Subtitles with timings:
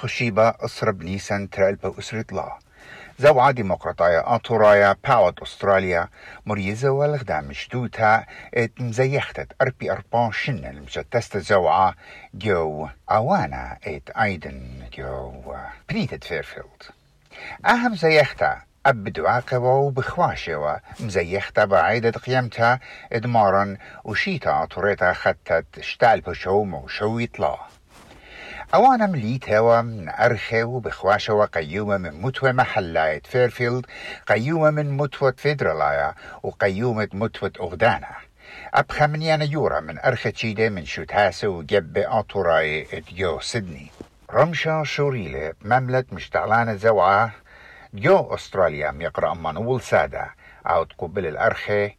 [0.00, 2.58] خشيبة أسرب نيسان ترالبا أسرة لا.
[3.18, 6.08] زوعة ديمقراطية أطورايا باوت أستراليا
[6.46, 8.24] مريزة والغدا مشدوتا
[8.54, 11.94] إت مزيختت أربي أربان شن المجتست زوعة
[12.34, 15.54] جو أوانا إت أيدن جو
[15.88, 16.82] بنيتة فيرفيلد.
[17.66, 22.80] أهم زيختا أبدو عقبه بخواشوا مزيختا بعيدة قيمتها
[23.12, 27.66] إدمارا وشيتا أطوريتا خطت شتال بشوم وشو يطلع
[28.78, 33.86] مليت هوا من أرخي وبخواشة وقيومة من متوى محلاية فيرفيلد
[34.26, 38.16] قيومة من متوى فيدرالايا وقيومة متوى أغدانا.
[38.74, 43.90] أبخى من يانا يورا من أرخة تشيدة من شوتاسة وجب أطوراي ديو سيدني.
[44.32, 47.32] رمشا شوريلة مملة مشتعلانة زوعة
[47.92, 50.34] ديو أستراليا ميقرأ منول سادة
[50.66, 51.96] أو تقبل الأرخي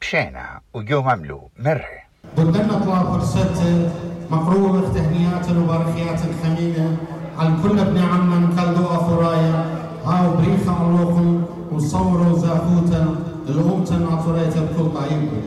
[0.00, 2.05] بشينا وجو مملو مرة.
[2.38, 3.90] بدنا نطلع فرصة
[4.30, 6.96] مقروبة تهنيات وبركيات ثمينة
[7.38, 9.64] على كل ابن عمان كالدو أفرايا.
[10.06, 13.06] هاو بريخة ألوكم وصوروا زاخوتا
[13.48, 15.42] الأمتا عطريتا بكل طعيبكم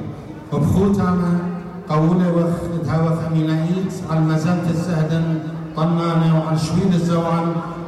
[0.53, 1.39] وبخوتا ما
[1.89, 5.39] قولة وخ دهاوة ثمينة إيت على مزالة السهدن
[5.75, 7.47] طنانة وعلى شويد الزوعان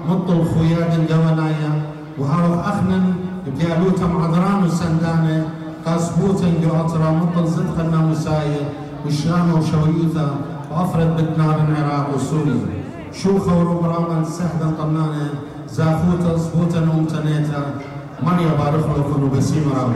[0.10, 1.72] مطل خوياد دوانايا
[2.20, 3.14] وهاو أخنن
[3.58, 5.46] بيالوتا معذران وسندانة
[5.86, 6.74] قاسبوتا جو
[7.22, 8.64] مطل زدخ الناموساية
[9.06, 10.36] والشام وشويثة
[10.72, 12.84] وأفرد بتنار العراق وسوريا.
[13.14, 15.34] شوخة وربراما سهدا طنانة
[15.68, 17.80] زاخوتا صبوتا نومتنيتا
[18.22, 19.96] مريا بارخ لكم وبسيم راوي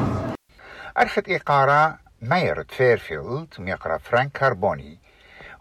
[0.97, 4.99] أرخت إقارة ميرت فيرفيلد ميقرأ فرانك كاربوني.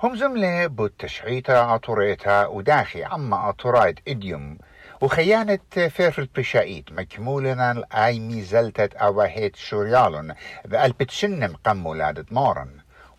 [0.02, 4.58] هم زملة بالتشعيتا عطوريتا وداخي عما عطورايت إديوم.
[5.00, 10.34] وخيانة فيرفيلد بشايت مكمولنا أي ميزلتت أواهيت شوريالون
[10.64, 12.26] بقلبت شنم قم ولادة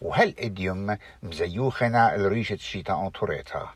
[0.06, 3.70] مارن وهل إديوم مزيوخنا الريشة شيتا أنطوريتا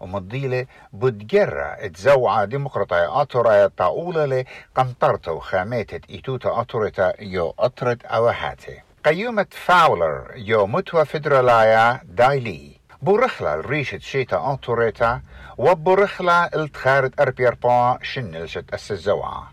[0.00, 4.44] ومضيلة بدجرة تزوعة ديمقراطية أطورية طاولة
[4.74, 8.82] قنطرته وخاميتة إيتوتا أطوريتا يو أطرت أوهاتي.
[9.04, 12.72] قيومة فاولر يو متوى فدرالايا دايلي.
[13.02, 15.20] بورخلا الريشة شيتا أنطوريتا
[15.58, 19.52] وبورخلا التخارت أربي أربا شنلشت السزوعة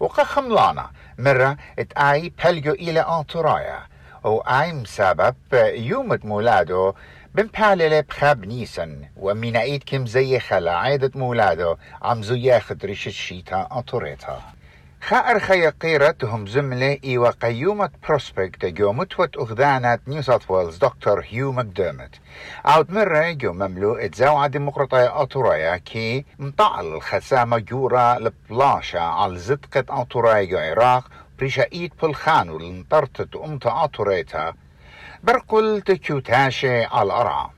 [0.00, 3.90] وقخملانا مرة اتآي بلجو إلى أنطورايا
[4.24, 5.34] وآي مسبب
[5.74, 6.94] يوم مولاده
[7.34, 13.68] بمبالله بخاب نيسن ومن عيد كم زي خلا عيدة مولاده عم زو ياخد ريش الشيتا
[13.70, 14.40] أطوريتا.
[15.02, 21.52] خائر خي قيرتهم زملة إيوا قيومة بروسبكت جو متوت أخذانة نيو ساوث ويلز دكتور هيو
[21.52, 22.10] ماكديرمت.
[22.64, 30.44] عود مرة جو مملو اتزاوعة ديمقراطية أطورايا كي مطعل الخسامة جورا لبلاشا على زدقة أطورايا
[30.44, 31.04] جو عراق
[31.42, 34.54] إيد بلخانو لنطرتت أمتا أطوريتا
[35.22, 37.50] برقل تكيوتاشي على الأرعى.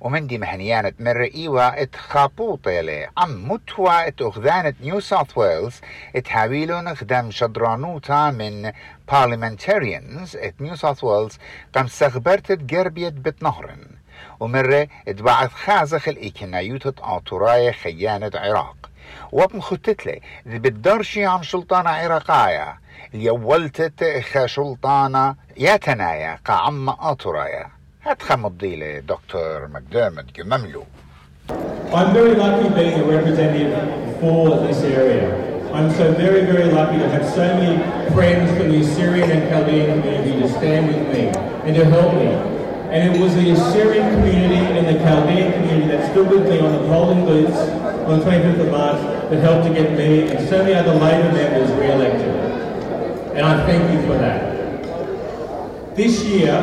[0.00, 5.80] ومن دي مهنيانة مرة إيوا اتخابوطة لي عم متوى اتأخذانة نيو ساوث ويلز
[6.16, 8.72] اتحاويلون خدام شدرانوتا من
[9.10, 11.38] parliamentarians ات نيو ساوث ويلز
[11.74, 13.86] قام سخبرت قربية بتنهرن.
[14.40, 18.90] ومرة اتبعث خازخ الإيكنايوتة آطوراية خيانة عراق.
[19.32, 22.81] وابن ختتلي ذي بدرشي عن سلطانة عراقاية
[23.14, 27.66] اللي ولتت خشلطانة ياتنايا قعم أطرايا
[28.04, 30.84] هتخم الضيلة دكتور ماكديرمت جمملو
[31.94, 33.72] I'm very lucky being a representative
[34.20, 35.28] for this area.
[35.74, 37.76] I'm so very, very lucky to have so many
[38.14, 41.24] friends from the Assyrian and Chaldean community to stand with me
[41.66, 42.28] and to help me.
[42.94, 46.72] And it was the Assyrian community and the Chaldean community that stood with me on
[46.72, 47.58] the polling booths
[48.08, 51.32] on the 25th of March that helped to get me and so many other Labor
[51.32, 52.51] members re-elected.
[53.34, 55.96] And I thank you for that.
[55.96, 56.54] This year,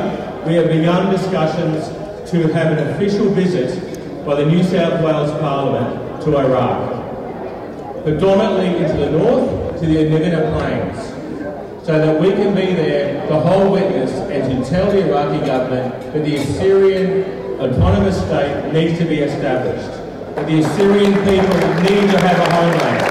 [0.45, 1.87] we have begun discussions
[2.29, 8.97] to have an official visit by the New South Wales Parliament to Iraq, predominantly into
[8.97, 14.11] the north to the Nevinah Plains, so that we can be there to hold witness
[14.11, 19.89] and to tell the Iraqi government that the Assyrian autonomous state needs to be established,
[20.35, 23.08] that the Assyrian people need to have a homeland.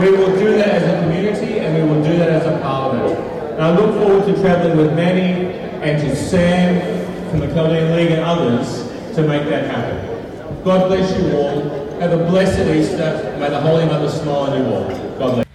[0.00, 3.18] We will do that as a community and we will do that as a parliament.
[3.52, 5.46] And I look forward to travelling with Manny
[5.82, 6.80] and to Sam
[7.30, 9.96] from the Chaldean League and others to make that happen.
[10.64, 11.60] God bless you all.
[12.00, 13.36] Have a blessed Easter.
[13.38, 14.88] May the Holy Mother smile on you all.
[15.18, 15.46] God bless.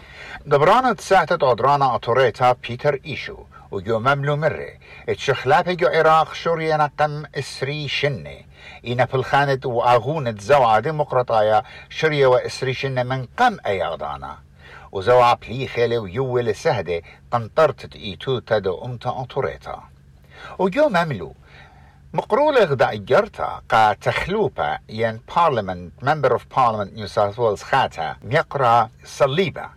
[0.45, 3.38] دبرانة ساعة عدرانا أطوريتا بيتر إيشو
[3.71, 4.69] وجو مملو مرة
[5.09, 8.38] اتشخلاب جو عراق شورينا قم إسري شنة
[8.87, 14.38] إنا بالخانة وآغونة زوعة ديمقراطايا شرية وإسري شنة من قم أيادانا
[14.93, 19.82] وزوعة بلي خيلة ويول سهدة قنطرت إيتو تدو أمتا أطوريتا
[20.58, 21.34] وجو مملو
[22.14, 28.90] مقرول غدا إجرتا قا تخلوبا ين بارلمنت ممبر اوف بارلمنت نيو ساوث ويلز خاتا ميقرا
[29.05, 29.70] صليبا.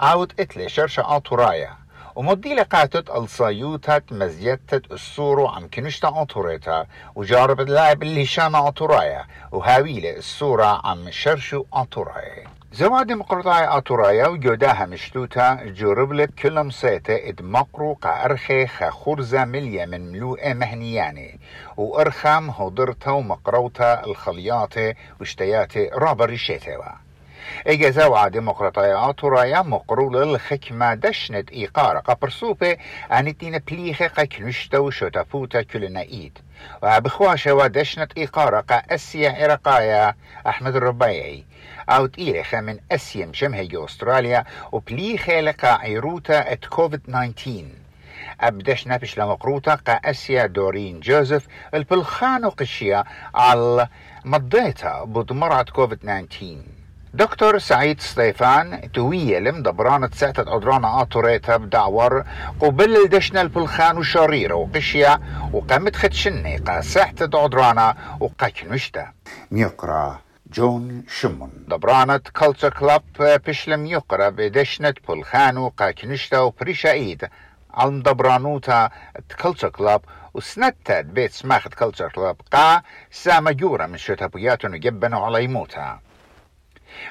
[0.00, 1.83] عاود إتلي شرشة آتورايا
[2.16, 10.80] ومدي لقاتت الصيوتات مزيتت السورو عم كنشتا أطوريتا وجارب اللاعب اللي شانا أطورايا وهاويلة السورة
[10.84, 18.36] عم شرشو أطورايا زواد مقرطاي أطورايا وجوداها مشتوتا جوربلت كلهم سيتا إد مقرو قا
[18.66, 21.40] خا خرزة مليا من ملوء مهنياني.
[21.76, 27.04] وأرخام هدرتا ومقروتا الخلياتي واشتياتي رابر ريشيتوا
[27.66, 32.76] إجازة ديمقراطيات ورايا مقرول الخكمة دشنت إيقارة قبرسوبة
[33.10, 36.38] عن تين بليخة قكنشتا وشوتافوتا كلنا إيد
[36.82, 40.14] وبخواشة ودشنت إيقارة قا أسيا إرقايا
[40.46, 41.44] أحمد الربيعي
[41.88, 47.64] أو تيرخة من أسيا مشمهي أستراليا وبليخة لقا عيروتا ات كوفيد 19
[48.40, 53.04] أبدش نبش لمقروطة قا أسيا دورين جوزيف البلخانو قشيا
[53.34, 53.88] على
[54.24, 56.56] مضيتا بضمرعة كوفيد 19
[57.14, 62.24] دكتور سعيد سطيفان توية لم دبرانة ساعة أدرانا آتوريتا بدعور
[62.60, 65.20] قبل دشنا البلخان وشريرة وقشيا
[65.52, 66.82] وقامت خدشني قا
[67.20, 69.12] أدرانا وقاكنشتا
[69.50, 70.20] ميقرا
[70.52, 71.50] جون شمون.
[71.68, 77.28] دبرانة كالتر كلاب بشلم يقرا بدشنة بلخان وقاكنشتا وبريشا إيد.
[77.74, 78.90] على دبرانوتا
[79.38, 80.00] كالتر كلاب
[80.34, 86.00] وسنتت بيت سماخت كالتر كلاب قا سامجورة من شتابيات وجبنوا على يموتها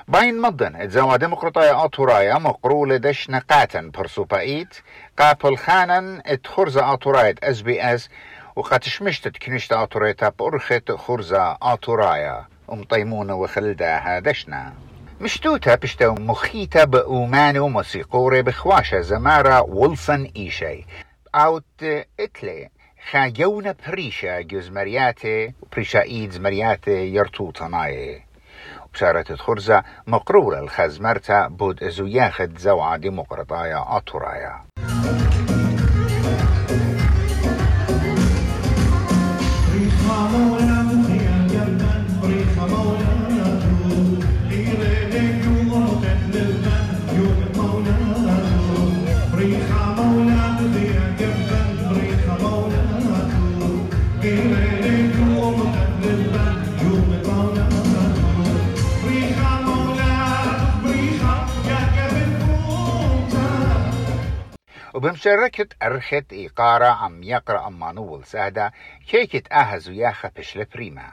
[0.07, 4.75] باين مدن اتزاوا ديمقراطية أطورايا مقرولة دش نقاتن برسوبايت
[5.19, 8.09] قابل خانن اتخرزة أطورايت اس بي اس
[8.55, 12.45] وقاتش مشتت كنشت أطوريتا بأرخت خرزة أطورايا
[12.89, 14.73] طيمونة وخلداها دشنا
[15.21, 20.85] مشتوتا بشتو مخيتا بأومانو موسيقوري بخواشة زمارة ويلسون إيشي
[21.35, 21.83] أوت
[22.19, 22.69] إتلي
[23.11, 28.22] خاجونا بريشا جوز مرياتي وبريشا إيدز مرياتي يرتو طناي
[28.94, 34.62] بشارة خرزة مقرورة الخزمرتا بود ازو ياخد زوعة ديمقراطايا أطورايا
[64.94, 68.72] وبمشاركة أرخت إيقارة عم يقرأ أمانول سهدة
[69.07, 71.12] كيكت أهزو ياخا بشل بريما.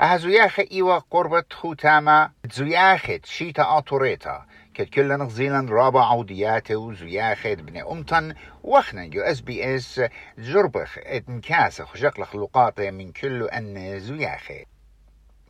[0.00, 7.82] أهزو ياخا إيوا قربة خوتاما زياخت شيتا آتوريتا كت كل نغزيلا رابع عودياته وزياخت بني
[7.82, 10.00] أمتن وخنا جو إس بي إس
[10.38, 14.66] جربخ ات مكاسخ خشق لخلقاته من كل أن زياخت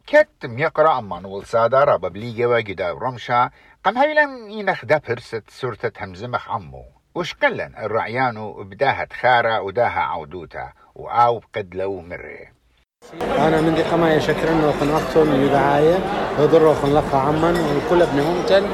[0.06, 3.50] كت يقرأ أمانول سادة رابا بليجوا جدا رمشا
[3.86, 6.84] قم هيلن ينخ دا برست سورة همزمخ عمو.
[7.14, 10.72] وشقلن الرعيانو بداها تخارة وداها عودوتا.
[10.94, 12.48] وآو قد لو مري
[13.38, 15.98] أنا من دي قماية شكرن وخن أقتل يدعاية.
[16.38, 17.54] وضر وخن لقى عمن.
[17.76, 18.66] وكل ابن همتن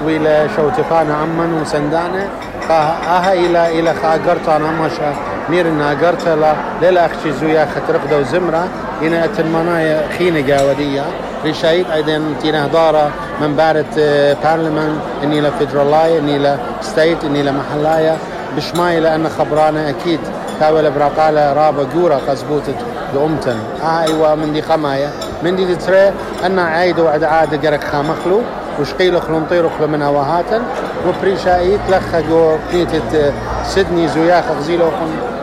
[0.00, 2.30] طويلة شوتفانا عمن وسندانة
[2.70, 5.14] آها إلى إلى خاقرت أنا ماشا
[5.50, 6.54] نير إنها قرت لا.
[6.80, 8.68] ليلة أخشي زويا خطرق دو زمرة.
[9.02, 11.04] إنا أتنمنايا خينة قاودية
[11.44, 13.98] ريشايد أيضا تينا هدارة من بارت
[14.44, 18.16] بارلمان آه، إني لا فيدرالاية إني لا ستيت إني لا محلاية.
[18.56, 20.20] بشماي لأن خبرانة أكيد.
[20.60, 22.74] تاول براقالة رابا قورة قزبوتت
[23.14, 23.56] لأمتن.
[23.82, 25.08] آه أيوة من دي قماية
[25.42, 26.12] من دي تري
[26.44, 28.40] أنا عايد وعد عاد قرق خامخلو
[28.80, 30.62] وشقيلو خلنطيرو خلو من هواهاتن
[31.08, 33.32] وبريشايت لخقو بنيتت
[33.64, 34.88] سيدني زوياخ غزيلو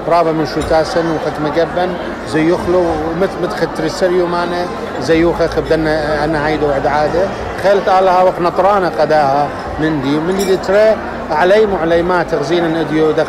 [0.07, 1.93] رابا من شوتاسن وقت مقبن
[2.29, 4.65] زي يخلو ومت متخت ترسريو مانا
[5.01, 7.27] زي يوخا خبدنا أنا عايدو وعد عادة.
[7.63, 9.47] خلت الله وقت نطرانا قداها
[9.79, 10.19] من دي.
[10.19, 10.95] من دي ترى
[11.31, 13.27] عليم وعليمات غزينا أديو دخ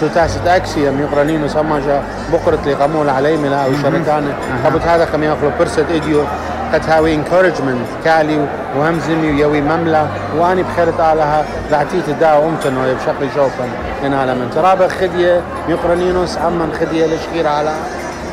[0.00, 2.02] شو تاسة اكسي مي يقرنين وسما
[2.32, 4.32] بقرة لي قمول عليم لا وشركان
[4.64, 6.24] قبل هذا كم يأخلو برسة أديو.
[6.72, 8.46] قد هاوي انكورجمنت كالي
[8.78, 10.08] وهمزمي ويوي مملة.
[10.38, 13.64] وأني بخيرت آلها ذاتي تدا وامتن وهي بشكل شوفا.
[14.06, 15.40] إن على من ترابة خدية.
[15.68, 17.72] ميقرنينوس عمن خدية لشغير على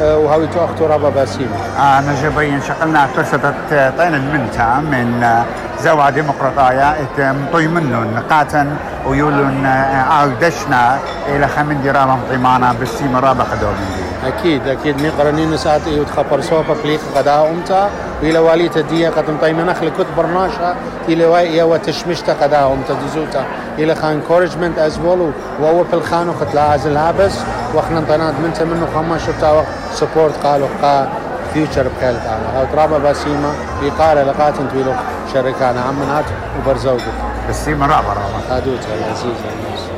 [0.02, 1.50] وهاوي تو أختو رابا باسيم.
[1.80, 5.46] أنا جبين شقلنا فرصة طين المنتا من أه،
[5.82, 13.44] زوا ديمقراطايا مطي منو نقاتا ويولون أو دشنا إلى خمن دي رابا مطيمانا بالسيم رابا
[13.62, 15.02] دي أكيد أكيد.
[15.02, 17.90] مي قرنين ساعتي وتخبر سوبا بليق قدا أمتا.
[18.24, 20.76] إلى واليتا دي قد مطيمة نخل كت برناشا
[21.10, 23.46] إلى واي يا تشمشتا قداهم تدزوتا
[23.80, 25.32] إلى خان انكورجمنت از وول
[25.62, 27.36] وهو بالخانو قد لا ازل هابس.
[27.76, 31.10] وخنا انطينات منته منه خما شفتا سبورت قالوا قا
[31.54, 34.94] فيوتشر بخيل تعالى هاو ترابا باسيما بقالة لقات انتويلو
[35.34, 35.82] شركانا.
[35.82, 36.26] عمنات
[36.58, 37.12] وبرزوقو
[37.50, 38.56] بسيمة رابا رابا.
[38.56, 39.97] هادوتا العزيزة الناس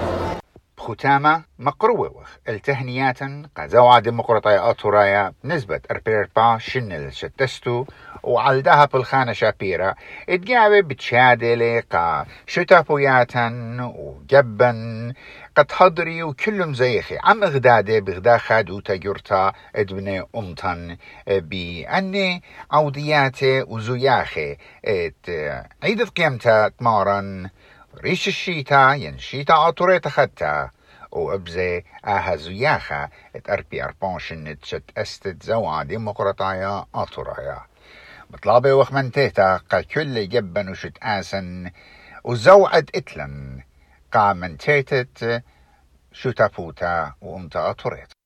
[0.90, 3.20] ختامة مقروة التهنيات
[3.58, 7.86] قزوعة ديمقراطية أطورايا نسبة أربيربا شنل شتستو
[8.24, 9.96] وعلدها بالخانة شابيرا
[10.30, 13.48] اتجابي بتشادلي قا شتابوياتا
[13.96, 15.14] وجبا
[15.56, 17.18] قد حضري وكلهم زيخي.
[17.24, 25.30] عم اغدادي بغدا خادو تجرتا ادبني أمتن بأني عودياتي وزياخي ات
[25.84, 27.50] عيد قيمتا تمارن
[28.04, 29.54] ريش الشيتا ينشيتا
[31.12, 37.62] خدتا وابزي أها زياخا ات اربي اربانشن تشت استد زوا ديمقراطايا اطورايا
[38.30, 41.72] مطلابي وخمنتيتا قا كل جبن وشت آسن
[42.24, 43.64] وزوعد اتلن.
[44.12, 45.44] قا منتيتت
[46.12, 48.19] شو تابوتا وامتا اطوريتا